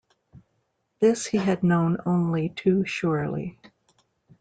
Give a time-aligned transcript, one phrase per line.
[0.99, 3.59] This he had known only too surely.